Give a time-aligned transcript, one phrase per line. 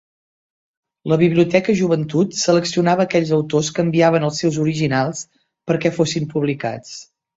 [1.11, 5.23] La Biblioteca Joventut seleccionava aquells autors que enviaven els seus originals
[5.73, 6.97] perquè fossin publicats.